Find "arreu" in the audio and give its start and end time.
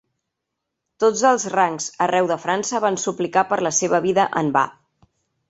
2.05-2.31